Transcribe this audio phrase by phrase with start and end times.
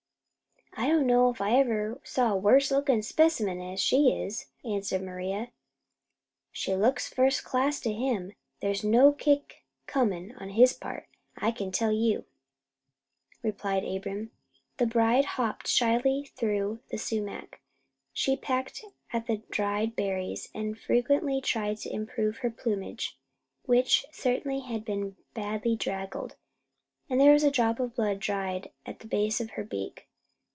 [0.73, 5.01] "I don't know as I ever saw a worse lookin' specimen 'an she is," answered
[5.03, 5.49] Maria.
[6.51, 8.31] "She looks first class to him.
[8.61, 12.25] There's no kick comin' on his part, I can tell you,"
[13.43, 14.31] replied Abram.
[14.77, 17.59] The bride hopped shyly through the sumac.
[18.13, 23.19] She pecked at the dried berries, and frequently tried to improve her plumage,
[23.65, 26.37] which certainly had been badly draggled;
[27.09, 30.07] and there was a drop of blood dried at the base of her beak.